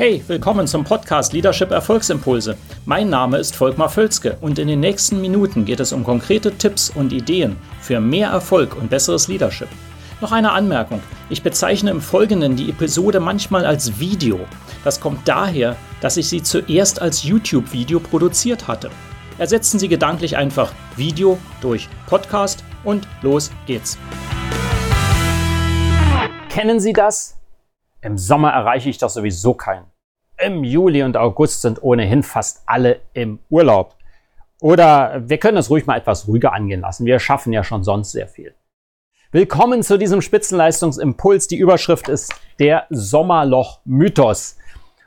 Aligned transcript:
Hey, 0.00 0.24
willkommen 0.28 0.66
zum 0.66 0.82
Podcast 0.82 1.34
Leadership 1.34 1.70
Erfolgsimpulse. 1.72 2.56
Mein 2.86 3.10
Name 3.10 3.36
ist 3.36 3.54
Volkmar 3.54 3.90
Völzke 3.90 4.38
und 4.40 4.58
in 4.58 4.66
den 4.66 4.80
nächsten 4.80 5.20
Minuten 5.20 5.66
geht 5.66 5.78
es 5.78 5.92
um 5.92 6.04
konkrete 6.04 6.56
Tipps 6.56 6.88
und 6.88 7.12
Ideen 7.12 7.58
für 7.82 8.00
mehr 8.00 8.30
Erfolg 8.30 8.76
und 8.76 8.88
besseres 8.88 9.28
Leadership. 9.28 9.68
Noch 10.22 10.32
eine 10.32 10.52
Anmerkung. 10.52 11.02
Ich 11.28 11.42
bezeichne 11.42 11.90
im 11.90 12.00
Folgenden 12.00 12.56
die 12.56 12.70
Episode 12.70 13.20
manchmal 13.20 13.66
als 13.66 14.00
Video. 14.00 14.40
Das 14.84 15.00
kommt 15.00 15.28
daher, 15.28 15.76
dass 16.00 16.16
ich 16.16 16.30
sie 16.30 16.42
zuerst 16.42 17.02
als 17.02 17.22
YouTube-Video 17.22 18.00
produziert 18.00 18.68
hatte. 18.68 18.88
Ersetzen 19.36 19.78
Sie 19.78 19.88
gedanklich 19.88 20.34
einfach 20.34 20.72
Video 20.96 21.36
durch 21.60 21.90
Podcast 22.06 22.64
und 22.84 23.06
los 23.20 23.50
geht's. 23.66 23.98
Kennen 26.48 26.80
Sie 26.80 26.94
das? 26.94 27.36
Im 28.00 28.16
Sommer 28.16 28.52
erreiche 28.52 28.88
ich 28.88 28.96
doch 28.96 29.10
sowieso 29.10 29.52
keinen. 29.52 29.89
Im 30.42 30.64
Juli 30.64 31.02
und 31.02 31.18
August 31.18 31.60
sind 31.60 31.82
ohnehin 31.82 32.22
fast 32.22 32.62
alle 32.64 33.00
im 33.12 33.40
Urlaub. 33.50 33.96
Oder 34.62 35.22
wir 35.26 35.36
können 35.36 35.58
es 35.58 35.68
ruhig 35.68 35.84
mal 35.84 35.98
etwas 35.98 36.28
ruhiger 36.28 36.54
angehen 36.54 36.80
lassen. 36.80 37.04
Wir 37.04 37.18
schaffen 37.18 37.52
ja 37.52 37.62
schon 37.62 37.84
sonst 37.84 38.12
sehr 38.12 38.26
viel. 38.26 38.54
Willkommen 39.32 39.82
zu 39.82 39.98
diesem 39.98 40.22
Spitzenleistungsimpuls. 40.22 41.46
Die 41.48 41.58
Überschrift 41.58 42.08
ist 42.08 42.32
der 42.58 42.86
Sommerloch-Mythos. 42.88 44.56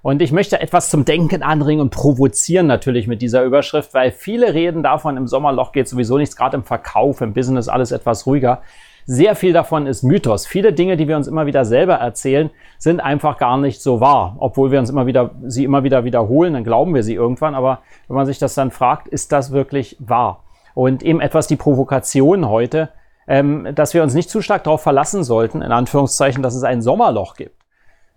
Und 0.03 0.21
ich 0.21 0.31
möchte 0.31 0.61
etwas 0.61 0.91
zum 0.91 1.03
Denken 1.03 1.41
anregen 1.41 1.81
und 1.81 1.89
provozieren 1.89 2.67
natürlich 2.67 3.07
mit 3.07 3.23
dieser 3.23 3.43
Überschrift, 3.43 3.95
weil 3.95 4.11
viele 4.11 4.53
reden 4.53 4.83
davon, 4.83 5.17
im 5.17 5.27
Sommerloch 5.27 5.71
geht 5.71 5.87
sowieso 5.87 6.19
nichts, 6.19 6.35
gerade 6.35 6.57
im 6.57 6.63
Verkauf, 6.63 7.21
im 7.21 7.33
Business 7.33 7.69
alles 7.69 7.91
etwas 7.91 8.27
ruhiger. 8.27 8.61
Sehr 9.05 9.35
viel 9.35 9.51
davon 9.51 9.85
ist 9.85 10.03
Mythos. 10.03 10.47
Viele 10.47 10.71
Dinge, 10.71 10.95
die 10.95 11.07
wir 11.07 11.17
uns 11.17 11.27
immer 11.27 11.45
wieder 11.45 11.65
selber 11.65 11.95
erzählen, 11.95 12.49
sind 12.77 13.01
einfach 13.01 13.37
gar 13.37 13.57
nicht 13.57 13.81
so 13.81 13.99
wahr. 13.99 14.37
Obwohl 14.39 14.71
wir 14.71 14.79
uns 14.79 14.89
immer 14.89 15.05
wieder, 15.05 15.31
sie 15.45 15.65
immer 15.65 15.83
wieder 15.83 16.05
wiederholen, 16.05 16.53
dann 16.53 16.63
glauben 16.63 16.95
wir 16.95 17.03
sie 17.03 17.13
irgendwann. 17.13 17.55
Aber 17.55 17.79
wenn 18.07 18.15
man 18.15 18.25
sich 18.25 18.39
das 18.39 18.53
dann 18.53 18.71
fragt, 18.71 19.07
ist 19.07 19.31
das 19.31 19.51
wirklich 19.51 19.97
wahr? 19.99 20.43
Und 20.73 21.03
eben 21.03 21.19
etwas 21.19 21.47
die 21.47 21.57
Provokation 21.57 22.47
heute, 22.47 22.89
ähm, 23.27 23.67
dass 23.75 23.93
wir 23.93 24.03
uns 24.03 24.13
nicht 24.13 24.29
zu 24.29 24.41
stark 24.41 24.63
darauf 24.63 24.81
verlassen 24.81 25.23
sollten, 25.23 25.61
in 25.61 25.71
Anführungszeichen, 25.71 26.41
dass 26.41 26.55
es 26.55 26.63
ein 26.63 26.81
Sommerloch 26.81 27.35
gibt. 27.35 27.55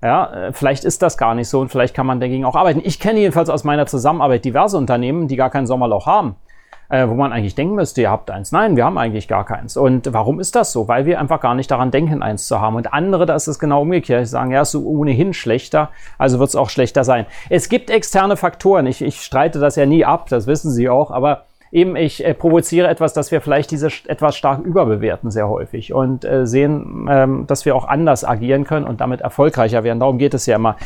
Ja, 0.02 0.32
äh, 0.32 0.52
vielleicht 0.52 0.84
ist 0.84 1.02
das 1.02 1.18
gar 1.18 1.34
nicht 1.34 1.48
so 1.48 1.60
und 1.60 1.68
vielleicht 1.68 1.94
kann 1.94 2.06
man 2.06 2.20
dagegen 2.20 2.44
auch 2.44 2.54
arbeiten. 2.54 2.80
Ich 2.84 3.00
kenne 3.00 3.20
jedenfalls 3.20 3.50
aus 3.50 3.64
meiner 3.64 3.86
Zusammenarbeit 3.86 4.44
diverse 4.44 4.76
Unternehmen, 4.78 5.26
die 5.26 5.36
gar 5.36 5.50
kein 5.50 5.66
Sommerloch 5.66 6.06
haben 6.06 6.36
äh, 6.88 7.08
wo 7.08 7.14
man 7.14 7.32
eigentlich 7.32 7.54
denken 7.54 7.74
müsste, 7.74 8.02
ihr 8.02 8.10
habt 8.10 8.30
eins. 8.30 8.52
Nein, 8.52 8.76
wir 8.76 8.84
haben 8.84 8.98
eigentlich 8.98 9.28
gar 9.28 9.44
keins. 9.44 9.76
Und 9.76 10.12
warum 10.12 10.40
ist 10.40 10.54
das 10.54 10.72
so? 10.72 10.88
Weil 10.88 11.06
wir 11.06 11.20
einfach 11.20 11.40
gar 11.40 11.54
nicht 11.54 11.70
daran 11.70 11.90
denken, 11.90 12.22
eins 12.22 12.46
zu 12.46 12.60
haben. 12.60 12.76
Und 12.76 12.92
andere, 12.92 13.26
da 13.26 13.34
ist 13.34 13.46
es 13.46 13.58
genau 13.58 13.82
umgekehrt. 13.82 14.22
Die 14.22 14.26
sagen, 14.26 14.50
ja, 14.50 14.62
ist 14.62 14.72
so 14.72 14.84
ohnehin 14.86 15.34
schlechter, 15.34 15.90
also 16.18 16.38
wird 16.38 16.48
es 16.48 16.56
auch 16.56 16.70
schlechter 16.70 17.04
sein. 17.04 17.26
Es 17.50 17.68
gibt 17.68 17.90
externe 17.90 18.36
Faktoren. 18.36 18.86
Ich, 18.86 19.02
ich 19.02 19.20
streite 19.20 19.58
das 19.58 19.76
ja 19.76 19.86
nie 19.86 20.04
ab, 20.04 20.28
das 20.28 20.46
wissen 20.46 20.70
Sie 20.70 20.88
auch, 20.88 21.10
aber 21.10 21.44
eben 21.72 21.96
ich 21.96 22.24
äh, 22.24 22.34
provoziere 22.34 22.88
etwas, 22.88 23.12
dass 23.12 23.30
wir 23.30 23.40
vielleicht 23.40 23.70
diese 23.70 23.88
etwas 24.06 24.36
stark 24.36 24.64
überbewerten 24.64 25.30
sehr 25.30 25.48
häufig 25.48 25.92
und 25.92 26.24
äh, 26.24 26.46
sehen, 26.46 27.08
ähm, 27.10 27.46
dass 27.46 27.64
wir 27.64 27.74
auch 27.74 27.86
anders 27.86 28.24
agieren 28.24 28.64
können 28.64 28.86
und 28.86 29.00
damit 29.00 29.20
erfolgreicher 29.20 29.84
werden. 29.84 30.00
Darum 30.00 30.18
geht 30.18 30.34
es 30.34 30.46
ja 30.46 30.56
immer. 30.56 30.76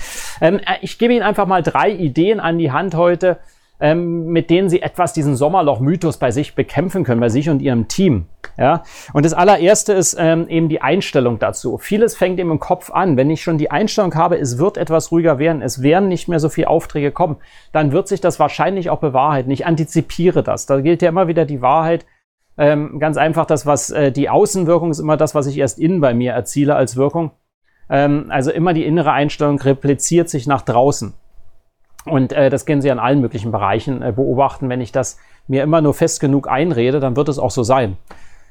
Ähm, 0.40 0.58
äh, 0.58 0.78
ich 0.80 0.98
gebe 0.98 1.12
Ihnen 1.12 1.22
einfach 1.22 1.46
mal 1.46 1.62
drei 1.62 1.90
Ideen 1.90 2.40
an 2.40 2.58
die 2.58 2.72
Hand 2.72 2.94
heute, 2.94 3.38
ähm, 3.80 4.26
mit 4.26 4.50
denen 4.50 4.68
sie 4.68 4.82
etwas 4.82 5.12
diesen 5.12 5.36
Sommerloch-Mythos 5.36 6.18
bei 6.18 6.30
sich 6.30 6.54
bekämpfen 6.54 7.02
können, 7.02 7.20
bei 7.20 7.30
sich 7.30 7.48
und 7.48 7.62
ihrem 7.62 7.88
Team. 7.88 8.26
Ja? 8.58 8.82
Und 9.14 9.24
das 9.24 9.32
allererste 9.32 9.94
ist 9.94 10.16
ähm, 10.18 10.48
eben 10.48 10.68
die 10.68 10.82
Einstellung 10.82 11.38
dazu. 11.38 11.78
Vieles 11.78 12.16
fängt 12.16 12.38
eben 12.38 12.50
im 12.50 12.60
Kopf 12.60 12.90
an. 12.90 13.16
Wenn 13.16 13.30
ich 13.30 13.42
schon 13.42 13.58
die 13.58 13.70
Einstellung 13.70 14.14
habe, 14.14 14.38
es 14.38 14.58
wird 14.58 14.76
etwas 14.76 15.10
ruhiger 15.10 15.38
werden, 15.38 15.62
es 15.62 15.82
werden 15.82 16.08
nicht 16.08 16.28
mehr 16.28 16.40
so 16.40 16.50
viele 16.50 16.68
Aufträge 16.68 17.10
kommen, 17.10 17.36
dann 17.72 17.92
wird 17.92 18.06
sich 18.06 18.20
das 18.20 18.38
wahrscheinlich 18.38 18.90
auch 18.90 19.00
bewahrheiten. 19.00 19.50
Ich 19.50 19.64
antizipiere 19.66 20.42
das. 20.42 20.66
Da 20.66 20.80
gilt 20.80 21.00
ja 21.00 21.08
immer 21.08 21.26
wieder 21.26 21.46
die 21.46 21.62
Wahrheit. 21.62 22.04
Ähm, 22.58 22.98
ganz 22.98 23.16
einfach, 23.16 23.46
das, 23.46 23.64
was 23.64 23.90
äh, 23.90 24.12
die 24.12 24.28
Außenwirkung 24.28 24.90
ist 24.90 24.98
immer 24.98 25.16
das, 25.16 25.34
was 25.34 25.46
ich 25.46 25.56
erst 25.56 25.78
innen 25.78 26.02
bei 26.02 26.12
mir 26.12 26.32
erziele 26.32 26.74
als 26.74 26.96
Wirkung. 26.96 27.30
Ähm, 27.88 28.26
also 28.28 28.50
immer 28.50 28.74
die 28.74 28.84
innere 28.84 29.12
Einstellung 29.12 29.58
repliziert 29.58 30.28
sich 30.28 30.46
nach 30.46 30.60
draußen. 30.60 31.14
Und 32.04 32.32
äh, 32.32 32.50
das 32.50 32.66
können 32.66 32.80
Sie 32.80 32.90
an 32.90 32.98
allen 32.98 33.20
möglichen 33.20 33.52
Bereichen 33.52 34.02
äh, 34.02 34.12
beobachten. 34.12 34.68
Wenn 34.68 34.80
ich 34.80 34.92
das 34.92 35.18
mir 35.48 35.62
immer 35.62 35.80
nur 35.80 35.94
fest 35.94 36.20
genug 36.20 36.48
einrede, 36.48 37.00
dann 37.00 37.16
wird 37.16 37.28
es 37.28 37.38
auch 37.38 37.50
so 37.50 37.62
sein. 37.62 37.96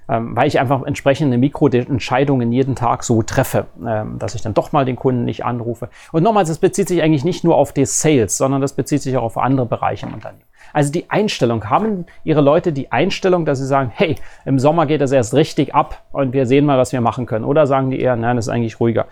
Ähm, 0.08 0.36
weil 0.36 0.48
ich 0.48 0.60
einfach 0.60 0.84
entsprechende 0.84 1.38
Mikroentscheidungen 1.38 2.52
jeden 2.52 2.76
Tag 2.76 3.04
so 3.04 3.22
treffe, 3.22 3.68
ähm, 3.86 4.18
dass 4.18 4.34
ich 4.34 4.42
dann 4.42 4.56
doch 4.56 4.72
mal 4.72 4.84
den 4.84 4.96
Kunden 4.96 5.24
nicht 5.24 5.46
anrufe. 5.46 5.90
Und 6.12 6.24
nochmals, 6.24 6.50
das 6.50 6.58
bezieht 6.58 6.88
sich 6.88 7.04
eigentlich 7.04 7.24
nicht 7.24 7.44
nur 7.44 7.56
auf 7.56 7.74
die 7.74 7.86
Sales, 7.86 8.36
sondern 8.36 8.60
das 8.60 8.74
bezieht 8.74 9.04
sich 9.04 9.16
auch 9.18 9.24
auf 9.24 9.38
andere 9.38 9.68
Bereiche 9.68 10.08
im 10.08 10.14
Unternehmen. 10.16 10.44
Also 10.74 10.92
die 10.92 11.10
Einstellung, 11.10 11.70
haben 11.70 12.06
Ihre 12.24 12.42
Leute 12.42 12.74
die 12.74 12.92
Einstellung, 12.92 13.46
dass 13.46 13.60
sie 13.60 13.66
sagen, 13.66 13.92
hey, 13.94 14.16
im 14.46 14.60
Sommer 14.60 14.86
geht 14.86 15.02
es 15.02 15.12
erst 15.12 15.34
richtig 15.34 15.74
ab 15.76 16.04
und 16.12 16.34
wir 16.34 16.46
sehen 16.46 16.66
mal, 16.66 16.78
was 16.78 16.92
wir 16.92 17.02
machen 17.02 17.26
können. 17.26 17.46
Oder 17.46 17.68
sagen 17.68 17.92
die 17.92 18.00
eher, 18.00 18.16
nein, 18.16 18.36
das 18.36 18.48
ist 18.48 18.54
eigentlich 18.54 18.80
ruhiger. 18.80 19.08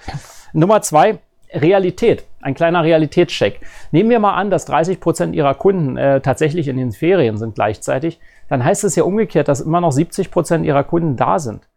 Nummer 0.53 0.81
zwei, 0.81 1.19
Realität, 1.53 2.25
ein 2.41 2.53
kleiner 2.53 2.83
Realitätscheck. 2.83 3.59
Nehmen 3.91 4.09
wir 4.09 4.19
mal 4.19 4.35
an, 4.35 4.49
dass 4.49 4.65
30 4.65 4.99
Prozent 4.99 5.35
Ihrer 5.35 5.53
Kunden 5.53 5.97
äh, 5.97 6.21
tatsächlich 6.21 6.67
in 6.67 6.77
den 6.77 6.91
Ferien 6.91 7.37
sind 7.37 7.55
gleichzeitig, 7.55 8.19
dann 8.49 8.63
heißt 8.63 8.83
es 8.83 8.95
ja 8.95 9.03
umgekehrt, 9.03 9.47
dass 9.47 9.61
immer 9.61 9.81
noch 9.81 9.91
70 9.91 10.31
Prozent 10.31 10.65
Ihrer 10.65 10.83
Kunden 10.83 11.15
da 11.17 11.39
sind. 11.39 11.67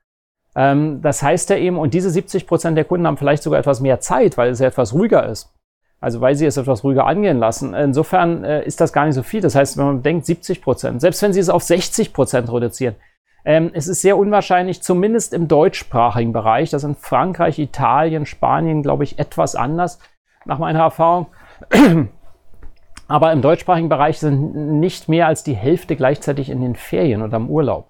Ähm, 0.55 1.01
das 1.03 1.23
heißt 1.23 1.51
ja 1.51 1.57
eben, 1.57 1.79
und 1.79 1.95
diese 1.95 2.11
70 2.11 2.47
Prozent 2.47 2.77
der 2.77 2.85
Kunden 2.85 3.07
haben 3.07 3.17
vielleicht 3.17 3.43
sogar 3.43 3.59
etwas 3.59 3.81
mehr 3.81 4.01
Zeit, 4.01 4.37
weil 4.37 4.51
es 4.51 4.59
ja 4.59 4.67
etwas 4.67 4.93
ruhiger 4.93 5.27
ist. 5.27 5.53
Also 6.01 6.21
weil 6.23 6.35
sie 6.35 6.47
es 6.47 6.57
etwas 6.57 6.83
ruhiger 6.83 7.07
angehen 7.07 7.39
lassen. 7.39 7.75
Insofern 7.75 8.43
äh, 8.43 8.65
ist 8.65 8.81
das 8.81 8.93
gar 8.93 9.05
nicht 9.05 9.15
so 9.15 9.23
viel. 9.23 9.43
Das 9.43 9.55
heißt, 9.55 9.77
wenn 9.77 9.85
man 9.85 10.03
denkt 10.03 10.25
70 10.25 10.63
Prozent, 10.63 11.01
selbst 11.01 11.21
wenn 11.23 11.35
Sie 11.35 11.41
es 11.41 11.51
auf 11.51 11.63
60 11.63 12.15
Prozent 12.15 12.51
reduzieren, 12.51 12.97
ähm, 13.45 13.71
es 13.75 13.87
ist 13.87 14.03
sehr 14.03 14.17
unwahrscheinlich, 14.17 14.83
zumindest 14.83 15.35
im 15.35 15.49
deutschsprachigen 15.49 16.33
Bereich, 16.33 16.71
das 16.71 16.83
sind 16.83 16.99
Frankreich, 16.99 17.59
Italien, 17.59 18.27
Spanien, 18.27 18.83
glaube 18.83 19.05
ich, 19.05 19.19
etwas 19.19 19.55
anders, 19.57 19.99
nach 20.45 20.59
meiner 20.59 20.81
Erfahrung. 20.81 21.27
Aber 23.09 23.33
im 23.33 23.43
deutschsprachigen 23.43 23.89
Bereich 23.89 24.21
sind 24.21 24.55
nicht 24.79 25.09
mehr 25.09 25.27
als 25.27 25.43
die 25.43 25.55
Hälfte 25.55 25.97
gleichzeitig 25.97 26.49
in 26.49 26.61
den 26.61 26.77
Ferien 26.77 27.23
oder 27.23 27.37
im 27.39 27.51
Urlaub. 27.51 27.89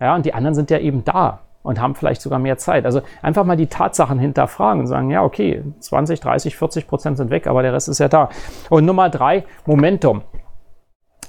Ja, 0.00 0.14
und 0.14 0.24
die 0.24 0.34
anderen 0.34 0.54
sind 0.54 0.70
ja 0.70 0.78
eben 0.78 1.04
da 1.04 1.40
und 1.62 1.80
haben 1.80 1.94
vielleicht 1.94 2.22
sogar 2.22 2.38
mehr 2.38 2.58
Zeit. 2.58 2.84
Also 2.84 3.02
einfach 3.22 3.44
mal 3.44 3.56
die 3.56 3.66
Tatsachen 3.66 4.18
hinterfragen 4.18 4.80
und 4.80 4.86
sagen, 4.86 5.10
ja, 5.10 5.22
okay, 5.22 5.62
20, 5.80 6.20
30, 6.20 6.56
40 6.56 6.86
Prozent 6.86 7.16
sind 7.16 7.30
weg, 7.30 7.46
aber 7.46 7.62
der 7.62 7.72
Rest 7.72 7.88
ist 7.88 7.98
ja 7.98 8.08
da. 8.08 8.28
Und 8.70 8.84
Nummer 8.84 9.10
drei, 9.10 9.44
Momentum. 9.66 10.22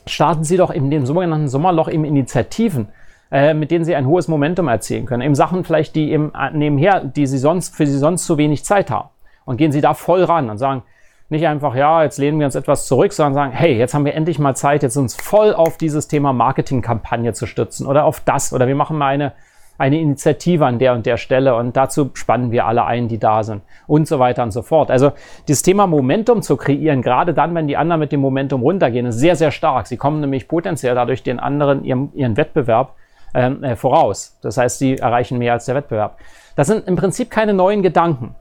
Starten 0.05 0.43
Sie 0.43 0.57
doch 0.57 0.69
in 0.69 0.91
dem 0.91 1.05
sogenannten 1.05 1.47
Sommerloch 1.47 1.89
eben 1.89 2.03
Initiativen 2.03 2.89
äh, 3.33 3.55
mit 3.55 3.71
denen 3.71 3.83
sie 3.83 3.95
ein 3.95 4.05
hohes 4.05 4.27
Momentum 4.27 4.67
erzielen 4.67 5.07
können. 5.07 5.23
Eben 5.23 5.33
Sachen 5.33 5.63
vielleicht, 5.63 5.95
die 5.95 6.11
eben 6.11 6.31
nebenher, 6.53 7.03
die 7.03 7.25
sie 7.25 7.39
sonst, 7.39 7.75
für 7.75 7.87
sie 7.87 7.97
sonst 7.97 8.25
zu 8.25 8.37
wenig 8.37 8.63
Zeit 8.63 8.91
haben. 8.91 9.09
Und 9.45 9.57
gehen 9.57 9.71
sie 9.71 9.81
da 9.81 9.93
voll 9.93 10.23
ran 10.23 10.49
und 10.49 10.57
sagen, 10.57 10.83
nicht 11.29 11.47
einfach, 11.47 11.75
ja, 11.75 12.03
jetzt 12.03 12.17
lehnen 12.17 12.39
wir 12.39 12.45
uns 12.45 12.55
etwas 12.55 12.87
zurück, 12.87 13.11
sondern 13.11 13.33
sagen, 13.33 13.51
hey, 13.51 13.77
jetzt 13.77 13.93
haben 13.93 14.05
wir 14.05 14.13
endlich 14.13 14.39
mal 14.39 14.55
Zeit, 14.55 14.83
jetzt 14.83 14.97
uns 14.97 15.15
voll 15.15 15.53
auf 15.53 15.77
dieses 15.77 16.07
Thema 16.07 16.31
Marketingkampagne 16.31 17.33
zu 17.33 17.45
stützen 17.45 17.87
oder 17.87 18.05
auf 18.05 18.21
das 18.21 18.53
oder 18.53 18.67
wir 18.67 18.75
machen 18.75 18.97
mal 18.97 19.07
eine, 19.07 19.33
eine 19.77 19.99
Initiative 19.99 20.65
an 20.65 20.79
der 20.79 20.93
und 20.93 21.05
der 21.05 21.17
Stelle 21.17 21.55
und 21.55 21.75
dazu 21.75 22.11
spannen 22.13 22.51
wir 22.51 22.65
alle 22.65 22.85
ein, 22.85 23.07
die 23.07 23.17
da 23.17 23.43
sind 23.43 23.63
und 23.87 24.07
so 24.07 24.19
weiter 24.19 24.43
und 24.43 24.51
so 24.51 24.61
fort. 24.61 24.91
Also 24.91 25.11
das 25.47 25.63
Thema 25.63 25.87
Momentum 25.87 26.41
zu 26.41 26.55
kreieren, 26.55 27.01
gerade 27.01 27.33
dann, 27.33 27.55
wenn 27.55 27.67
die 27.67 27.77
anderen 27.77 27.99
mit 27.99 28.11
dem 28.11 28.21
Momentum 28.21 28.61
runtergehen, 28.61 29.07
ist 29.07 29.17
sehr, 29.17 29.35
sehr 29.35 29.51
stark. 29.51 29.87
Sie 29.87 29.97
kommen 29.97 30.21
nämlich 30.21 30.47
potenziell 30.47 30.93
dadurch 30.93 31.23
den 31.23 31.39
anderen 31.39 31.83
ihren, 31.83 32.13
ihren 32.13 32.37
Wettbewerb 32.37 32.93
ähm, 33.33 33.63
äh, 33.63 33.75
voraus. 33.75 34.37
Das 34.41 34.57
heißt, 34.57 34.77
sie 34.77 34.97
erreichen 34.97 35.39
mehr 35.39 35.53
als 35.53 35.65
der 35.65 35.75
Wettbewerb. 35.75 36.19
Das 36.55 36.67
sind 36.67 36.87
im 36.87 36.95
Prinzip 36.95 37.31
keine 37.31 37.53
neuen 37.53 37.81
Gedanken. 37.81 38.35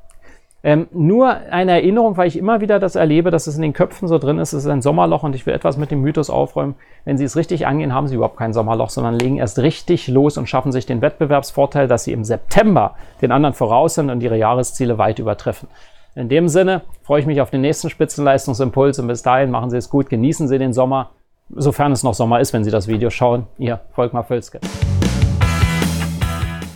Ähm, 0.64 0.86
nur 0.92 1.28
eine 1.28 1.72
Erinnerung, 1.72 2.16
weil 2.16 2.28
ich 2.28 2.38
immer 2.38 2.60
wieder 2.60 2.78
das 2.78 2.94
erlebe, 2.94 3.30
dass 3.30 3.48
es 3.48 3.56
in 3.56 3.62
den 3.62 3.72
Köpfen 3.72 4.06
so 4.06 4.18
drin 4.18 4.38
ist, 4.38 4.52
es 4.52 4.64
ist 4.64 4.70
ein 4.70 4.80
Sommerloch 4.82 5.24
und 5.24 5.34
ich 5.34 5.44
will 5.44 5.54
etwas 5.54 5.76
mit 5.76 5.90
dem 5.90 6.00
Mythos 6.00 6.30
aufräumen. 6.30 6.76
Wenn 7.04 7.18
Sie 7.18 7.24
es 7.24 7.36
richtig 7.36 7.66
angehen, 7.66 7.92
haben 7.92 8.06
Sie 8.06 8.14
überhaupt 8.14 8.36
kein 8.36 8.52
Sommerloch, 8.52 8.90
sondern 8.90 9.18
legen 9.18 9.38
erst 9.38 9.58
richtig 9.58 10.06
los 10.06 10.38
und 10.38 10.48
schaffen 10.48 10.70
sich 10.70 10.86
den 10.86 11.02
Wettbewerbsvorteil, 11.02 11.88
dass 11.88 12.04
Sie 12.04 12.12
im 12.12 12.22
September 12.22 12.94
den 13.20 13.32
anderen 13.32 13.54
voraus 13.54 13.94
sind 13.94 14.08
und 14.08 14.22
Ihre 14.22 14.38
Jahresziele 14.38 14.98
weit 14.98 15.18
übertreffen. 15.18 15.68
In 16.14 16.28
dem 16.28 16.48
Sinne 16.48 16.82
freue 17.02 17.20
ich 17.20 17.26
mich 17.26 17.40
auf 17.40 17.50
den 17.50 17.62
nächsten 17.62 17.90
Spitzenleistungsimpuls 17.90 18.98
und 19.00 19.08
bis 19.08 19.22
dahin 19.22 19.50
machen 19.50 19.70
Sie 19.70 19.78
es 19.78 19.90
gut, 19.90 20.10
genießen 20.10 20.46
Sie 20.46 20.58
den 20.58 20.72
Sommer 20.72 21.10
sofern 21.54 21.92
es 21.92 22.02
noch 22.02 22.14
Sommer 22.14 22.40
ist, 22.40 22.52
wenn 22.52 22.64
Sie 22.64 22.70
das 22.70 22.88
Video 22.88 23.10
schauen. 23.10 23.46
Ihr 23.58 23.80
Volkmar 23.92 24.24
Völzke. 24.24 24.60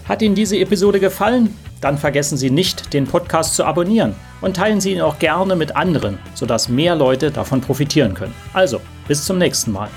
Hat 0.09 0.23
Ihnen 0.23 0.35
diese 0.35 0.59
Episode 0.59 1.01
gefallen? 1.01 1.55
Dann 1.81 1.99
vergessen 1.99 2.39
Sie 2.39 2.51
nicht, 2.51 2.93
den 2.93 3.07
Podcast 3.07 3.55
zu 3.55 3.65
abonnieren 3.65 4.15
und 4.41 4.57
teilen 4.57 4.81
Sie 4.81 4.93
ihn 4.93 5.01
auch 5.01 5.19
gerne 5.19 5.57
mit 5.57 5.77
anderen, 5.77 6.19
sodass 6.35 6.69
mehr 6.69 6.95
Leute 6.95 7.31
davon 7.31 7.61
profitieren 7.61 8.15
können. 8.15 8.35
Also, 8.53 8.81
bis 9.09 9.25
zum 9.25 9.39
nächsten 9.39 9.73
Mal. 9.73 9.89